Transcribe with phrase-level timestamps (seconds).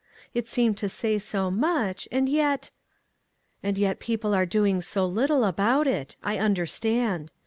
[0.33, 2.71] It seemed to say so much, and yet
[3.61, 6.15] "—"And yet people are doing so little about it.
[6.23, 7.29] I understand.